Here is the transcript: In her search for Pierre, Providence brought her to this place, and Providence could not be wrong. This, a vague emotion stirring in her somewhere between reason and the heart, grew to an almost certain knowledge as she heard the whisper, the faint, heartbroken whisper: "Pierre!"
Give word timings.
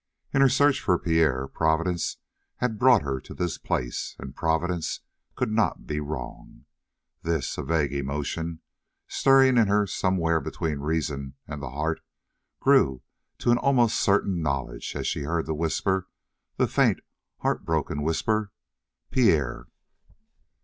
In 0.33 0.41
her 0.41 0.49
search 0.49 0.81
for 0.81 0.97
Pierre, 0.97 1.47
Providence 1.47 2.17
brought 2.71 3.03
her 3.03 3.21
to 3.21 3.35
this 3.35 3.59
place, 3.59 4.15
and 4.17 4.35
Providence 4.35 5.01
could 5.35 5.51
not 5.51 5.85
be 5.85 5.99
wrong. 5.99 6.65
This, 7.21 7.55
a 7.55 7.61
vague 7.61 7.93
emotion 7.93 8.61
stirring 9.07 9.57
in 9.57 9.67
her 9.67 9.85
somewhere 9.85 10.39
between 10.41 10.79
reason 10.79 11.35
and 11.47 11.61
the 11.61 11.69
heart, 11.69 12.01
grew 12.59 13.03
to 13.37 13.51
an 13.51 13.59
almost 13.59 13.99
certain 13.99 14.41
knowledge 14.41 14.95
as 14.95 15.05
she 15.05 15.21
heard 15.21 15.45
the 15.45 15.53
whisper, 15.53 16.07
the 16.57 16.65
faint, 16.67 17.01
heartbroken 17.41 18.01
whisper: 18.01 18.51
"Pierre!" 19.11 19.67